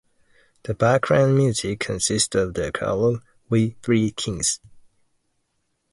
[0.63, 3.19] The background music consists of the carol
[3.49, 4.59] "We Three Kings".